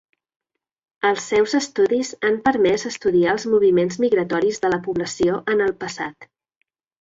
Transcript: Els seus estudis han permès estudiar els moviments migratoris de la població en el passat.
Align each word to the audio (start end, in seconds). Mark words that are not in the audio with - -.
Els 1.09 1.25
seus 1.31 1.51
estudis 1.59 2.09
han 2.29 2.39
permès 2.47 2.85
estudiar 2.91 3.35
els 3.37 3.45
moviments 3.53 4.01
migratoris 4.07 4.59
de 4.65 4.73
la 4.75 4.81
població 4.89 5.39
en 5.55 5.63
el 5.69 5.77
passat. 5.85 6.29